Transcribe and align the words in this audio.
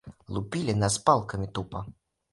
Лупілі 0.37 0.75
нас 0.83 0.97
палкамі 1.11 1.47
тупа. 1.59 1.85